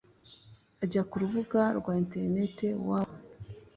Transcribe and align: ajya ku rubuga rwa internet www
ajya 0.83 1.01
ku 1.09 1.15
rubuga 1.21 1.61
rwa 1.79 1.93
internet 2.03 2.57
www 2.87 3.09